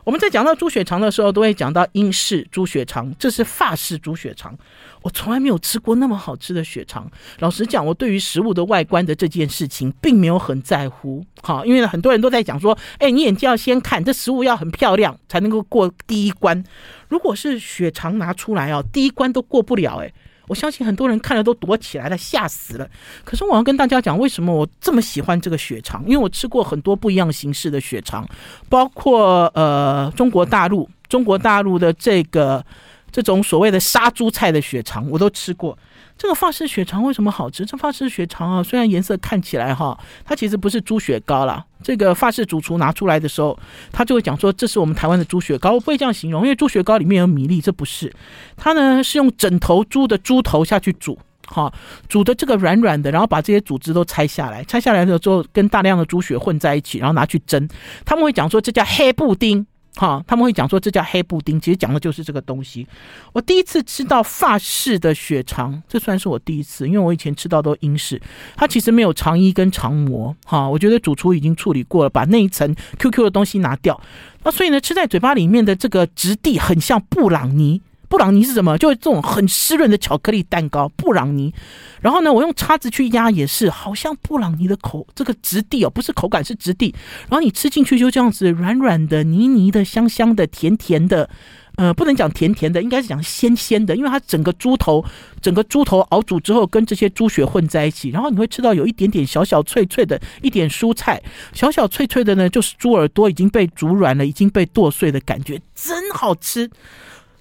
[0.05, 4.55] 我们在讲到猪血肠的时候，都会讲到英式猪血肠，这是法式猪血肠。
[5.01, 7.11] 我从来没有吃过那么好吃的血肠。
[7.39, 11.25] 老实讲，我对于食物的外观的这件事情，并没有很在乎。
[11.41, 16.63] 好，因为很多人都在讲说，哎，你眼睛要先看，这食物要很漂亮才能够过第一关。
[17.09, 20.13] 如果是血肠拿出来哦，第一关都过不了，哎。
[20.47, 22.89] 我相信很多人看了都躲起来了，吓死了。
[23.25, 26.03] 可是我要跟大家讲，为什么我这么喜欢这个血肠？
[26.07, 28.29] 因为我吃过很多不一样形式的血肠，
[28.69, 32.65] 包括呃中国大陆、中国大陆的这个
[33.11, 35.77] 这种所谓的杀猪菜的血肠，我都吃过。
[36.19, 37.65] 这个法式血肠为什么好吃？
[37.65, 41.65] 这法式血肠啊，虽然颜色看起来哈，它其实不是猪血糕啦。
[41.83, 43.57] 这个法式主厨拿出来的时候，
[43.93, 45.73] 他就会讲说，这是我们台湾的猪血糕。
[45.73, 48.13] 我不会这样形容，因为猪血糕里面有米粒，这不是。
[48.57, 51.73] 它呢是用整头猪的猪头下去煮，哈，
[52.09, 57.69] 煮的这个软软的，然后把这些组织都拆下来，拆下来的之后跟大量的猪血混在一起，然后拿去蒸。
[58.07, 59.67] 他们会讲说，这叫黑布丁。
[59.97, 62.87] 哈，他们会讲说这叫黑布丁，其实讲的就是这个东西。
[63.33, 68.21] 我第一次吃到法式的血肠，这算是我第一次，因为我以前吃到都英式，
[68.55, 74.01] 它其实没有肠衣跟肠膜，哈，我觉得主厨已经处理过了，把那一层 QQ 的东西拿掉，
[74.45, 77.81] 那所以呢，吃在嘴巴里面的这个质地很像布朗尼。
[78.17, 78.79] 布朗尼是什么？
[78.79, 81.53] 就是这种很湿润的巧克力蛋糕，布朗尼。
[82.01, 86.95] 然后呢，我用叉子去压也是，好像布朗尼的口这个质地哦，不是口感是质地。
[87.29, 91.29] 然后你吃进去就这样子软软的、泥泥的、香香的、甜甜的。
[91.77, 95.05] 呃，不能讲甜甜的，应该是讲鲜鲜的，因为它整个猪头，
[95.43, 106.71] 整个猪头熬煮之后跟这些猪血混在一起，然后你会吃到有一点点小小脆脆的一点蔬菜，小小脆脆的呢，就是猪耳朵已经被煮软了，已经被剁碎的感觉，真好吃。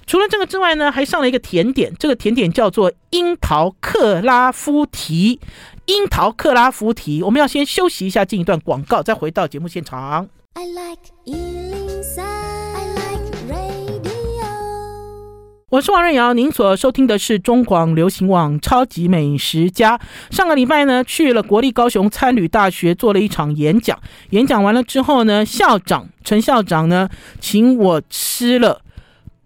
[0.08, 5.40] 除了这个之外呢，还上了一个甜点，这个甜点叫做樱桃克拉夫提。
[5.88, 10.28] 樱桃克拉夫提，我们要先休息一下，进一段广告，再回到节目现场。
[10.54, 14.06] I like I like radio。
[15.70, 19.98] 我是王瑞瑶，您所收听的是中广流行网《超级美食家》。
[20.30, 28.82] 上个礼拜呢，去了国立高雄参旅大学做了一场演讲，演讲完了之后呢，校长陈校长呢，请我吃了。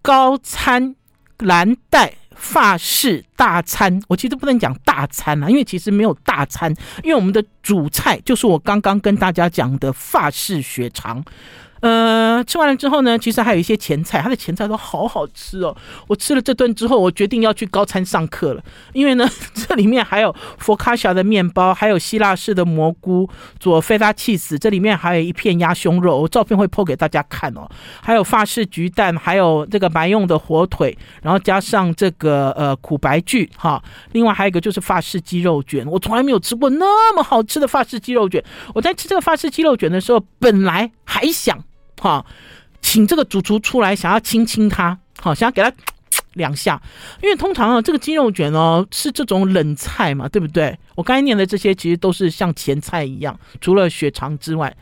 [0.02, 0.94] 高餐
[1.38, 11.22] 蓝带法式大餐，我其实不能讲大餐啦，因为其实没有大餐，因为我们的主菜就是我刚刚跟大家讲的法式血肠。
[12.44, 15.76] 吃完了之后呢，其实还有一些前菜，它的前菜都好好吃哦。
[16.06, 27.68] 我吃了这顿之后，我决定要去高餐上课了，因为呢， 这里面还有佛卡夏的面包，还有希腊式的蘑菇，佐菲拉起司，这里面还有一片鸭胸肉，我照片会 po 给大家看哦。
[28.02, 33.82] 还有法式焗蛋，还有这个白用的火腿，然后加上这个呃苦白锯哈。
[34.12, 38.42] 另外还有一个就是法式鸡肉卷，我从来没有吃过那么好吃的法式鸡肉卷。
[38.74, 41.58] 我在吃这个法式鸡肉卷的时候，本来还想。
[42.00, 42.24] 好，
[42.80, 45.70] 请这个主厨出来，想要亲亲他，好，想要给他
[46.32, 46.80] 两下，
[47.22, 50.76] 因为通常啊，这个鸡肉卷哦是这种冷菜嘛，对不对？
[50.94, 54.74] 我刚才念的这些其实都是像前菜一样，除了血肠之外。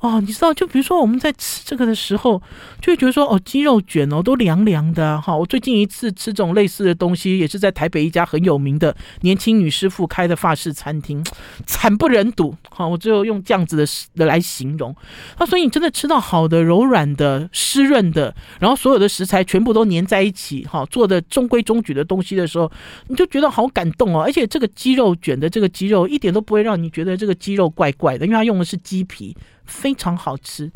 [0.00, 2.40] 哦，你知道，就比如说我们在吃这个的时候，
[2.80, 5.34] 就会觉得说，哦，鸡肉卷哦，都凉凉的哈。
[5.34, 11.24] 我最近一次吃这种类似的东西，也是在台北一家很有名的年轻女师傅开的法式餐厅，
[11.66, 12.54] 惨不忍睹。
[12.68, 14.94] 好，我只有用这样子的的来形容。
[15.38, 22.70] 那所以你真的吃到好的、柔软的、湿润的，然后所有的食材全部都粘在一起，哈，做的中规中矩的东西的时候，
[23.08, 24.22] 你就觉得好感动哦。
[24.22, 29.34] 而且这个鸡肉卷的这个鸡肉一点都不会让你觉得这个鸡肉怪怪的，因为它用的是鸡皮。
[29.66, 30.70] 非常好吃，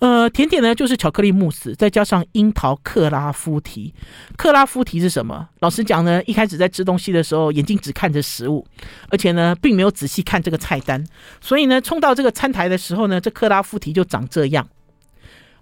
[0.00, 3.94] 呃，甜点呢就是巧克力慕斯，再加上樱桃克拉夫提。
[4.36, 5.48] 克拉夫提是什么？
[5.60, 8.66] 老实讲呢，一开始在吃东西的时候，眼睛只看着食物，
[9.10, 11.02] 而且呢，并没有仔细看这个菜单，
[11.40, 14.68] 所以呢，冲到这个餐台的时候呢，这克拉夫提就长这样。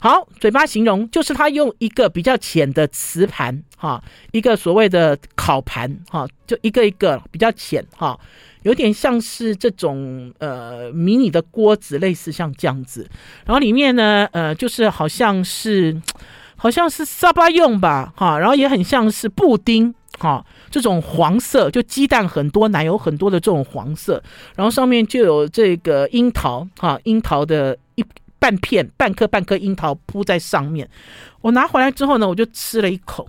[0.05, 8.21] 好，嘴巴形容就是他用一个比较浅的瓷盘，哈，一个所谓的烤盘，哈，就一个一个比较浅，哈。
[8.65, 13.09] 有点像是这种呃迷你的锅子，类似像这样子，
[13.47, 15.99] 然后里面呢，呃，就是好像是
[16.55, 24.23] 好像是沙巴用吧，哈，然后也很像是布丁，哈，这种黄色，就鸡蛋很多，奶油很多的这种黄色，
[24.55, 27.77] 然后上面就有这个樱桃，哈，樱桃的
[28.45, 30.87] 半片，半颗半颗樱桃铺在上面。
[31.41, 33.27] 我拿回来之后呢，我就吃了一口。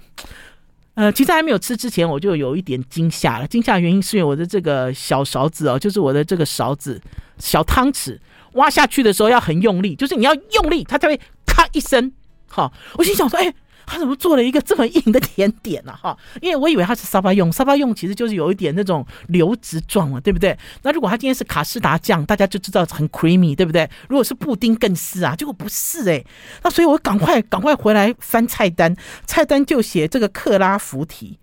[0.96, 3.48] 呃，其实还没有吃之前，我就有一点惊吓了。
[3.48, 7.02] 惊吓原因是因为我的这个小勺子哦，就是我的这个勺子
[7.38, 8.20] 小汤匙
[8.56, 12.12] 挖下去的时候要很用力，就是你要用力，它才会咔一声。
[12.50, 13.54] 好，我心想说，哎。
[13.86, 15.96] 他怎么做了一个这么硬的甜点呢？
[15.96, 20.58] 哈， 因为我以为它是沙巴用，沙巴用其实就是有一点那种流质状嘛，对不对？
[20.82, 23.90] 那如果它今天是卡士达酱，大家就知道很 creamy，对不对？
[24.10, 26.26] 如果是布丁更是啊，结果不是诶、欸。
[26.64, 28.96] 那所以我赶快赶快回来翻菜单，
[29.26, 31.38] 菜单就写这个克拉夫提。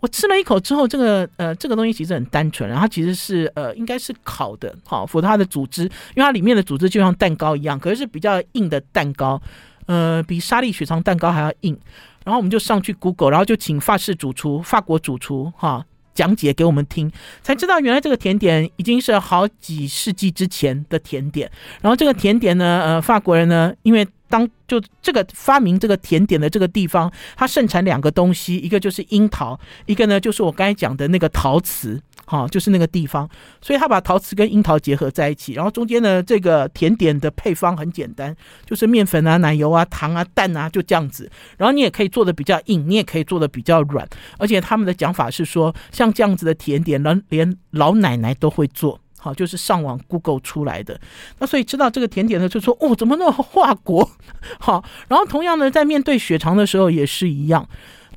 [0.00, 9.40] 我吃了一口之后，这个呃这个东西其实很单纯，然后它其实是呃应该是烤的，好，符合它的组织，因为它里面的组织就像蛋糕一样，可是是比较硬的蛋糕。
[9.88, 11.76] 呃，比沙粒雪藏蛋糕还要硬，
[12.24, 15.82] 然后我们就上去 Google，然后就请法式主厨、法国主厨哈
[16.14, 17.10] 讲解给我们听，
[17.42, 21.50] 才知道原来这个甜点已经是好几世纪之前的甜点。
[21.80, 31.98] 然后这个甜点呢，呃，法国人呢，因为当就这个发明这个甜点的这个地方，它盛产两个东西，一个就是樱桃，一个呢就是我刚才讲的那个陶瓷。
[32.30, 33.26] 好，就是那个地方，
[33.62, 38.36] 所以他把陶瓷跟樱桃结合在一起，然后中间呢，这个甜点的配方很简单，
[38.66, 41.30] 就是面粉啊、奶油啊、糖啊、蛋啊，就这样子。
[41.56, 49.00] 然后你也可以做的比较硬，你也可以做的比较软，而且他们的讲法是说，像这样子的甜点，连连老奶奶都会做。
[49.16, 51.00] 好，就是上网 Google 出来的。
[51.38, 54.08] 那所以知道这个甜点呢，就说哦，怎么那么化国？
[54.60, 57.66] 好，然后同样呢，在面对血肠的时候也是一样。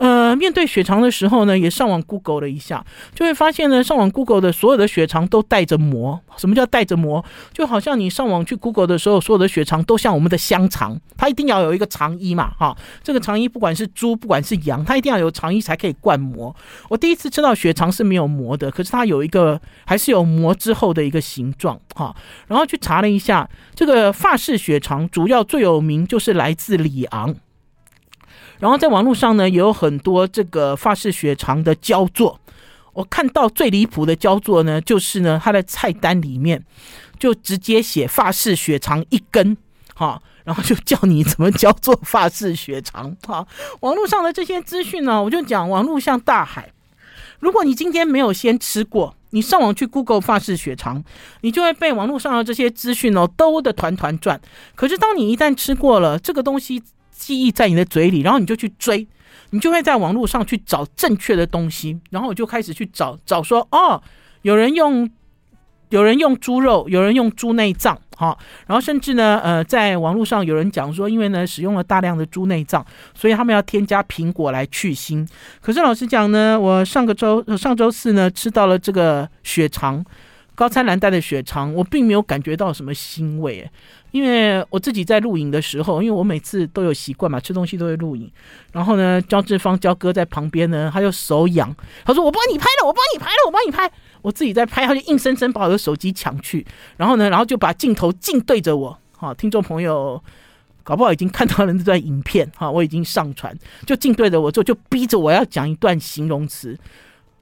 [0.02, 2.84] 呃，面对血肠的时候呢，也上网 Google 了一下，
[3.14, 6.20] 就会发现呢，上网 Google 的所有的血肠都带着膜。
[6.38, 7.24] 什么叫带着膜？
[7.54, 16.56] 就好像你上网去 Google 的时候，所有的血肠都像我们的香肠，它一定要有一个肠衣嘛，哈，这个肠衣不管是猪，不管是羊，它一定要有肠衣才可以灌膜。
[16.90, 22.16] 我第一次知道血肠是没有膜的，可是它有一个还是有膜之后的一个形状，哈。
[22.48, 27.36] 然后去查了一下，这个法式血肠主要最有名就是来自里昂。
[28.62, 32.40] 然后在网络上呢，也有很多这个法式血肠的焦作。
[32.94, 36.64] 我看到最离谱的焦作呢，就是呢，它的菜单里面
[37.18, 39.58] 就直接写法式血肠一根，
[39.96, 43.48] 哈，然后就叫你怎么焦作法式血肠，哈。
[43.80, 46.72] 网络上的这些资讯呢，我就讲，网络像大海，
[47.40, 51.04] 如果你今天没有先吃过，你上网去 Google 法式血肠，
[51.40, 54.40] 你就会被网络上的这些资讯哦兜得团团转。
[54.76, 56.84] 可是当你一旦吃过了这个东西，
[57.22, 59.08] 记忆在你的嘴里，然后你就去追，
[59.52, 64.02] 你就会在网络上去找正确的东西，然后我就开始去找找说，哦，
[64.42, 65.08] 有人用，
[65.90, 75.28] 有人用猪肉，有人用猪内脏，哈，然后甚至呢，呃，在网络上有人讲说，因为呢使用了大量的猪内脏，所以他们要添加苹果来去腥。
[75.62, 80.04] 可是老实讲呢，我上个周上周四呢吃到了这个血肠，
[80.54, 83.68] 高参蓝带的血肠，我并没有感觉到什么腥味，
[84.12, 88.30] 因为我自己在录影的时候，因为我每次都有习惯嘛，吃东西都会录影。
[88.72, 91.74] 然后呢，焦志芳焦哥在旁边呢，他就手痒，
[92.06, 96.64] 他说：“我帮你拍了，我帮你拍了，我帮你拍。”我自己在拍，他就硬生生把我的手机抢去。
[96.98, 98.96] 然后呢，然后就把镜头镜对着我。
[99.18, 100.22] 哈，听众朋友，
[100.84, 102.48] 搞不好已经看到了那段影片。
[102.56, 106.78] 哈，我已经上传，就镜对着我做，就逼着我要讲一段形容词。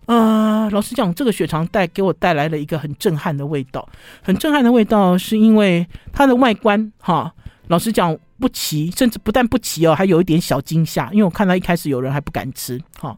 [0.10, 3.88] 啊、呃，老实讲，这个血肠带给我带来了一个很震撼的味道，
[4.24, 7.32] 很震撼的味道，是因为它的外观，哈，
[7.68, 8.18] 老实讲。
[8.40, 13.16] 不齐，甚至不但不齐哦，还有一点小惊吓，因为我看到一开始有人还不敢吃，哈，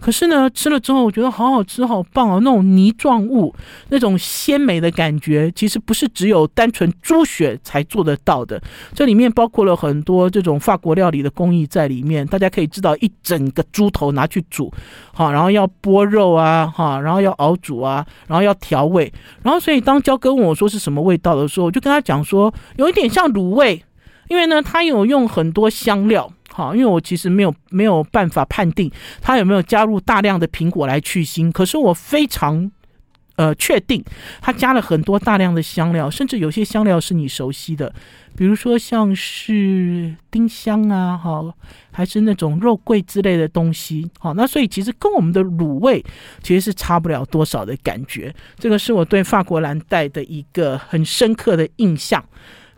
[0.00, 3.54] 可是呢，吃了之后我觉得好好吃，好棒哦，那种泥状物，
[3.90, 8.60] 那种鲜美的感觉，其实不是只有单纯猪血才做得到的，
[8.94, 12.26] 这里面包括了很多这种法国料理的工艺在里面。
[12.26, 14.72] 大家可以知道，一整个猪头拿去煮，
[15.12, 23.82] 好，然后要剥肉啊，哈，然后要熬煮啊，然后要调味，然后所以当焦哥问我说是什么味道的时候，我就跟他讲说，有一点像卤味。
[24.32, 28.90] 因为呢，他有用很多香料，好，因为我其实没有没有办法判定
[29.20, 32.72] 他有没有加入大量的苹果来去腥，可是我非常
[33.36, 34.02] 呃确定
[34.40, 37.92] 他加了很多大量的香料，甚至有些香料是你熟悉的，
[38.34, 41.44] 比如说像是丁香啊，哈，
[41.90, 46.02] 还是那种肉桂之类的东西，好，那所以其实跟我们的卤味
[46.42, 52.24] 其实是差不了多少的感觉，这个是我对法国蓝带的一个很深刻的印象。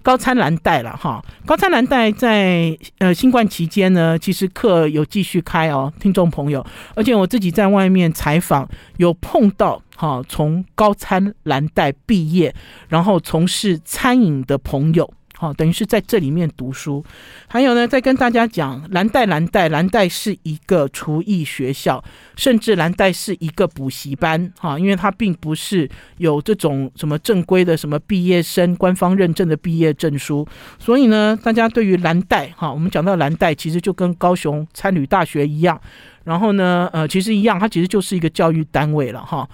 [0.04, 6.64] 高参蓝带了哈，高参蓝带在呃新冠期间呢，其实课有继续开哦，听众朋友，
[6.94, 12.54] 而且我自己在外面采访有碰到哈，从高参蓝带毕业，
[12.88, 15.10] 然后从事餐饮的朋友。
[15.36, 17.04] 好，等于是在这里面读书，
[17.48, 22.02] 还有呢，再跟大家讲，蓝带蓝带蓝带是一个厨艺学校，
[22.36, 30.46] 甚至蓝带是一个补习班，哈，因为它并不是有这种什么正规的什么毕业生官方认证的毕业证书，
[30.78, 35.78] 所以呢，大家对于蓝带，哈，我们讲到蓝带，其实就跟高雄参旅大学一样，
[36.22, 39.48] 然后呢，呃，其实一样，它其实就是一个教育单位了，哈。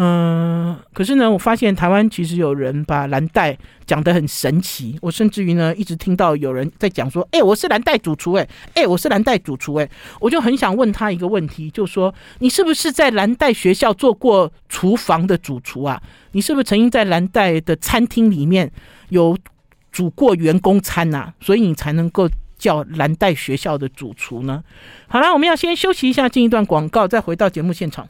[0.00, 4.96] 嗯，可是呢，我发现台湾其实有人把蓝带讲得很神奇。
[5.02, 16.00] 我甚至于呢，一直听到有人在讲说：“哎，我是蓝带主厨，哎，哎，我是蓝带主厨，哎。”我就很想问他一个问题，就说：“你是不是在蓝带学校做过厨房的主厨啊？
[16.30, 18.70] 你是不是曾经在蓝带的餐厅里面
[19.08, 19.36] 有
[19.90, 21.32] 煮过员工餐呐？
[21.40, 24.62] 所以你才能够叫蓝带学校的主厨呢？”
[25.08, 28.08] 好了，我们要先休息一下，进一段广告，再回到节目现场。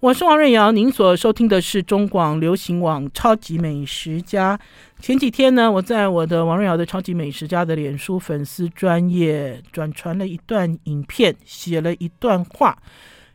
[0.00, 4.58] 我是王瑞瑶，您所收听的是中广流行网《超级美食家》。
[5.00, 12.76] 前几天呢，我在我的王瑞瑶的《超级美食家》的脸书粉丝专业转传了一段影片，写了一段话。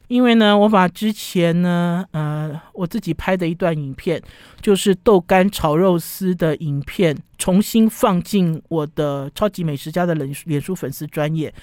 [0.09, 4.21] 因为呢，我把之前呢，呃，我自己拍的一段影片，
[4.61, 11.53] 就是豆干炒肉丝的影片，重新放进我的《超级美食家》的脸脸书粉丝专业。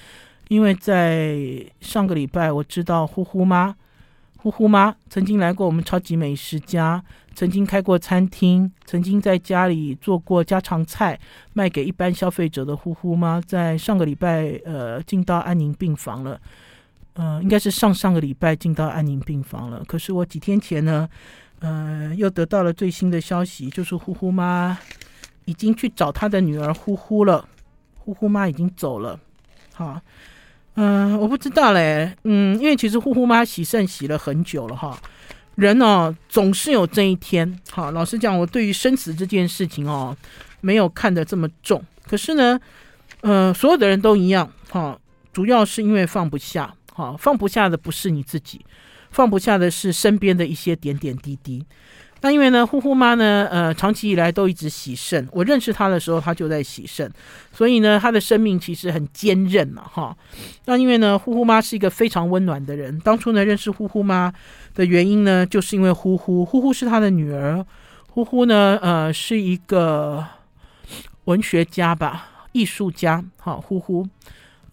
[0.47, 3.75] 因为在上个礼拜，我知道呼呼妈，
[4.37, 7.03] 呼呼妈曾经来过我们超级美食家，
[7.33, 11.19] 曾经开过餐厅，曾经在家里做过家常菜
[11.53, 16.39] 卖给一般消费者的呼呼妈，在上个礼拜呃进到安宁病房了。
[17.13, 19.81] 呃，应该是上上个礼拜进到安宁病房了。
[19.87, 21.09] 可是我几天前呢，
[21.59, 24.77] 呃，又得到了最新的消息，就是呼呼妈
[25.45, 27.47] 已经去找她的女儿呼呼了。
[27.97, 29.17] 呼呼妈已经走了。
[29.73, 29.99] 好，
[30.75, 32.15] 嗯、我不知道嘞。
[32.23, 34.97] 嗯，因为其实呼呼妈洗肾洗了很久了哈。
[35.55, 37.59] 人哦，总是有这一天。
[37.71, 40.15] 好，老实讲，我对于生死这件事情哦，
[40.61, 41.81] 没有看得这么重。
[42.05, 42.59] 可是呢，
[43.21, 44.51] 呃，所有的人都一样。
[44.69, 44.99] 哈，
[45.31, 46.73] 主要是因为放不下。
[46.93, 48.65] 好，放不下的不是你自己，
[49.11, 51.65] 放不下的是身边的一些点点滴滴。
[52.21, 55.27] 那因为呢，呼呼妈呢，呃，长期以来都一直洗肾。
[55.31, 57.11] 我认识她的时候，她就在洗肾，
[57.51, 60.17] 所以呢，她的生命其实很坚韧嘛，哈。
[60.65, 62.99] 那因为呢，呼呼妈是一个非常温暖的人。
[63.01, 64.33] 当初呢，认识呼呼妈
[64.73, 67.63] 的原因呢，就是因为呼呼，呼呼是她的女儿，
[68.09, 70.25] 呼呼呢，呃，是一个
[71.25, 74.07] 文学家吧，艺术家，好，呼呼。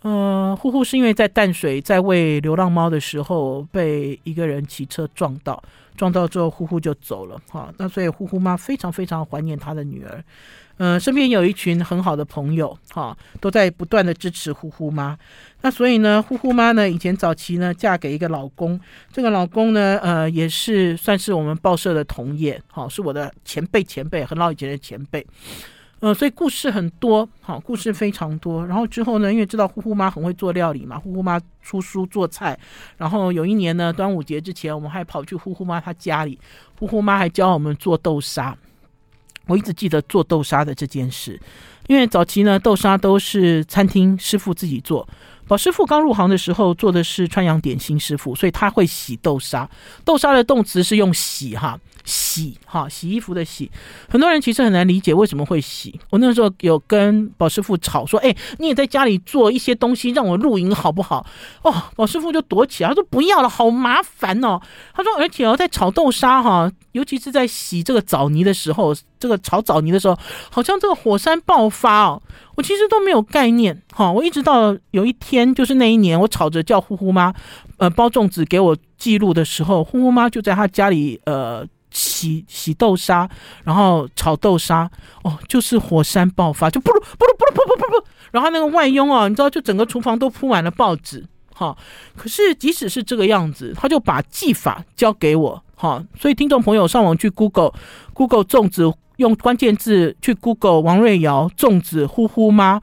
[0.03, 5.62] 呃，呼呼是因为在淡水在喂流浪猫的时候被一个人骑车撞到，
[5.96, 7.72] 撞到之后呼呼就走了哈。
[7.78, 10.24] 那所以呼呼妈非常非常怀念她的女儿，
[10.78, 15.16] 呃，身边有一群很好的朋友哈，都在不断的支持呼呼妈。
[15.61, 18.80] 那所以呢，呼呼妈呢以前早期呢嫁给一个老公，
[19.12, 25.24] 这个老公呢呃也是算是我们报社的同业，哈，是我的前辈前辈，很老以前的前辈。
[26.03, 28.66] 呃，所以故事很多，好，故事非常多。
[28.66, 32.59] 然后之后呢，因为知道呼呼妈很会做料理嘛，呼呼妈出书做菜。
[32.96, 36.36] 然后有一年呢，端午节之前，我们还跑去呼呼妈她家里，
[36.76, 38.59] 呼呼妈还教我们做豆沙。
[39.46, 41.40] 我一直记得做豆沙的这件事，
[41.86, 45.09] 因为早期呢，豆沙都是餐厅师傅自己做。
[45.46, 49.70] 宝师傅刚入行的时候做的是川阳点心师傅，所以他会洗豆沙。
[50.05, 51.78] 豆沙的动词是用洗哈。
[52.05, 53.70] 洗哈，洗衣服的洗，
[54.09, 55.98] 很多人其实很难理解为什么会洗。
[56.11, 61.24] 我那时候有跟宝师傅吵说：“哎，你也在家里做一些东西让我录影好不好？”
[61.62, 64.61] 哦，宝师傅就躲起来，他说：“不要了，好麻烦哦。”
[64.94, 70.18] 他说：“而且哦，在炒豆沙哈，尤其是在洗这个枣泥的时候，这个炒枣泥的时候，
[70.50, 72.22] 好像这个火山爆发哦。
[72.55, 74.11] 我其实都没有概念哈。
[74.12, 77.32] 我一直到有一天，就是那一年，我吵着叫呼呼妈，
[77.78, 83.28] 呃，包粽子给我记录的时候，呼呼妈就在他家里，呃。”洗洗豆沙，
[83.64, 84.90] 然后炒豆沙，
[85.22, 91.24] 哦，就是火山爆发，就噗噜噗噜噗噜噗噗噗噗，然后那个外佣啊，你知道，就整个厨房都铺满了报纸，
[91.55, 91.76] 哈。
[92.16, 96.03] 可是即使是这个样子，他就把技法教给我，哈。
[96.18, 97.72] 所以听众朋友上网去 Google
[98.14, 102.80] Google 粽子，用关键字去 Google 王瑞瑶粽子呼呼妈。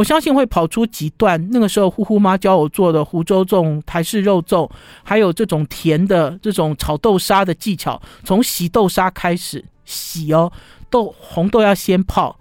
[0.00, 4.66] 我相信会跑出几段那个时候呼呼妈教我做的湖州粽、台式肉粽，
[5.02, 8.00] 还有这种甜的这种炒豆沙的技巧。
[8.24, 10.50] 从洗豆沙开始洗哦，
[10.88, 12.34] 豆红豆要先泡，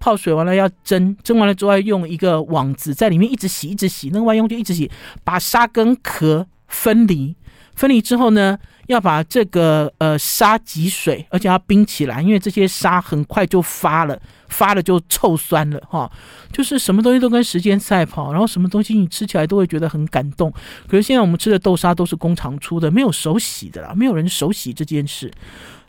[0.00, 4.90] 泡水完了要蒸，蒸完了之后用一个网子在里面一直洗一直洗，那个外用就一直洗，
[5.22, 7.36] 把沙跟壳分离。
[7.74, 8.58] 分离之后呢，
[8.92, 14.18] 要把这个呃沙挤水，而且要冰起来，因为这些沙很快就发了，
[14.48, 16.10] 发了就臭酸了哈。
[16.52, 20.52] 就是什么东西都跟时间赛跑，然后什么东西你吃起来都会觉得很感动。
[20.86, 25.30] 可是现在我们吃的豆沙都是工厂出的，没有手洗的啦，没有人手洗这件事。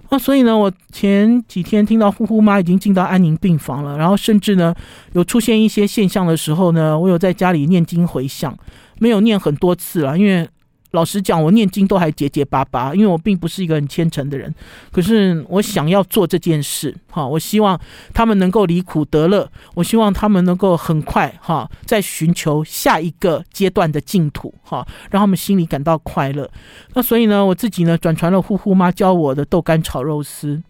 [0.10, 4.74] 那所以呢，我前几天听到呼呼妈已经进到安宁病房了，然后甚至呢
[5.14, 8.58] 有出现一些现象的时候呢，我有在家里念经回向，
[9.00, 10.48] 没有念很多次了，因为。
[10.94, 14.54] 老实讲，我念经都还结结巴巴，因为我并不是一个很虔诚的人。
[14.92, 17.80] 可是我想要做这件事，哈，我希望
[18.14, 26.48] 他们能够离苦得乐，我希望他们能够很快，哈，在寻求下一个阶段的净土，哈，让他们心里感到快乐。
[26.94, 30.62] 那所以呢，我自己呢，转传了呼呼妈教我的豆干炒肉丝，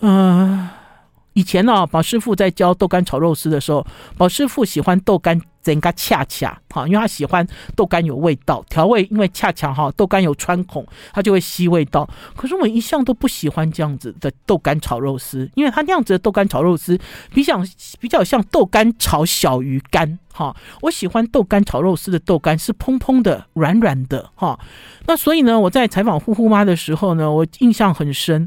[0.00, 0.66] 嗯、
[1.40, 3.86] 以前呢，宝师傅在教豆干炒肉丝的时候，
[4.18, 12.06] 宝师傅喜欢豆干整个恰恰，哈，因为他喜欢豆干有味道，调味因为恰恰哈，豆干有穿孔，他就会吸味道。
[12.36, 16.98] 可是我一向都不喜欢这样子的豆干炒肉丝，因为他那样子的豆干炒肉丝
[17.32, 17.62] 比较
[17.98, 24.60] 比较像豆干炒小鱼干，哈，我喜欢豆干炒肉丝的豆干是蓬蓬的、软软的，哈。
[25.06, 28.46] 那所以呢，我在采访呼呼妈的时候呢，我印象很深。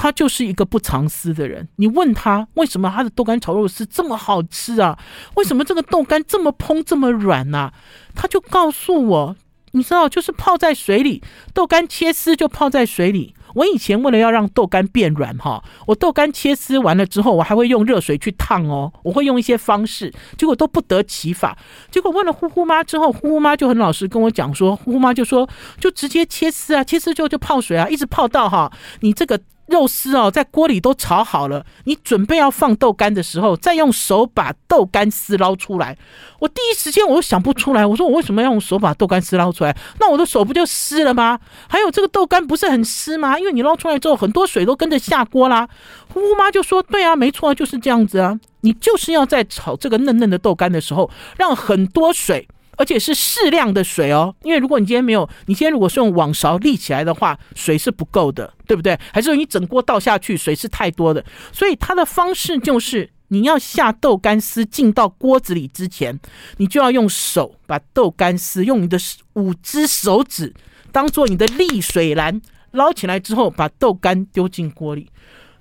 [0.00, 1.68] 他就是一个不藏私的人。
[1.74, 4.96] 你问他为什么他的豆干炒肉丝这么好吃啊？
[5.34, 7.74] 为什么这个豆干这么蓬这么软呢、啊？
[8.14, 9.36] 他就告诉我，
[9.72, 11.20] 你知道，就是泡在水里，
[11.52, 13.34] 豆干切丝就泡在水里。
[13.56, 21.58] 我以前为了要让豆干变软哈，我豆干切丝完了之后，我还会用热水去烫哦，我会用一些方式，结果都不得其法。
[21.90, 25.48] 结果问了呼呼妈之后，呼呼妈就很老实跟我讲说，呼呼妈就说
[25.80, 29.40] 就直接切丝啊，切丝之后就泡水啊，一直泡到哈，你这个。
[29.68, 35.96] 肉丝哦，在锅里都炒好了，你准备要放豆干的时候，再用手把豆干丝捞出来。
[36.40, 39.76] 我第一时间我又想不出来，我说我为什么要用手把豆干丝捞出来？
[40.00, 41.38] 那我的手不就湿了吗？
[41.68, 43.38] 还有这个豆干不是很湿吗？
[43.38, 45.68] 因为你捞出来之后，很多水都跟着下锅啦。
[46.12, 48.38] 呼呼妈就说：“对啊，没错，就是这样子啊。
[48.62, 52.48] 你就是要在炒这个嫩嫩的豆干的时候，让很多水。”
[52.78, 58.98] 而且是适量的水哦，因为如果你今天没有，你今天如果是用网勺立起来的话，水是不够的，对不对？
[59.12, 61.24] 还是说你整锅倒下去，水是太多的？
[61.52, 66.18] 所以它的方式就是，你要下豆干丝进到锅子里之前，
[66.56, 68.96] 你就要用手把豆干丝用你的
[69.34, 70.54] 五只手指
[70.92, 75.10] 当做你的沥水篮捞起来之后，把豆干丢进锅里。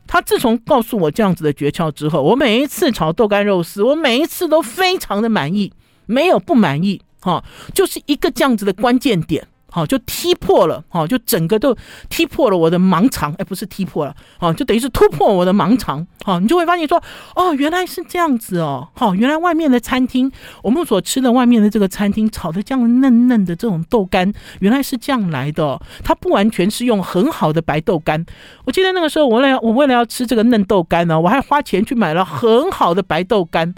[0.06, 5.74] 他自从告诉我这样子的诀窍之后，我每一次炒豆干肉丝，我每一次都非常的满意，
[6.06, 7.02] 没有不满意。
[7.20, 7.44] 哈，
[7.74, 11.76] 就是一个这样子的关键点，好，就踢破了，哈，就整个都
[12.10, 17.02] 踢破了我的盲肠，哎，不是踢破了，啊，就等于是突破我的盲肠，好，你就会发现说，
[17.36, 20.32] 哦，原来是这样子哦，好，原来外面的餐厅，
[20.64, 28.26] 我们所吃的外面的这个餐厅炒的这样嫩嫩的这种豆干，原来是这样来的，它不完全是用很好的白豆干，
[28.66, 33.76] 我记得那个时候，我为了我为了要吃这个嫩豆干呢，我还花钱去买了很好的白豆干。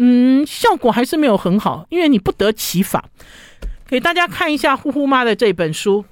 [0.00, 3.04] 嗯，效果还是没有很好，因为你不得其法。
[3.88, 6.04] 给大家看一下呼呼妈的这本书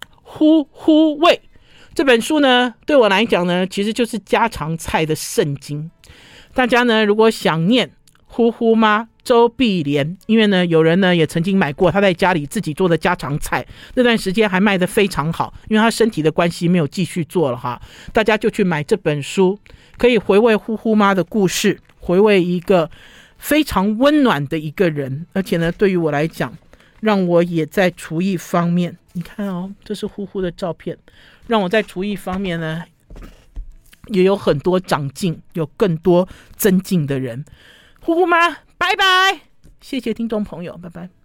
[0.22, 1.40] 《呼呼味》
[1.94, 5.90] 这本书呢，对我来讲呢，其实就是家常菜的圣经。
[6.52, 7.90] 大家呢，如果想念
[8.26, 13.64] 呼呼妈周碧莲，因为呢，有人呢也曾经买过她在家里自己做的家常菜，
[13.94, 17.80] 那段时间还卖得非常好，因为她身体的关系没有继续做了哈。
[18.12, 19.58] 大家就去买这本书，
[19.96, 21.78] 可以回味呼呼妈的故事。
[22.00, 22.90] 回味一个
[23.38, 26.56] 非常温暖的一个人，而且呢，对于我来讲，
[27.00, 30.96] 让我也在厨艺方面，你看哦，这是呼呼的照片，
[31.46, 32.82] 让我在厨艺方面呢，
[34.06, 36.26] 也有很多长进，有更多
[36.56, 37.44] 增进的人。
[38.00, 39.42] 呼呼妈，拜拜，
[39.82, 41.10] 谢谢听众朋友，拜拜。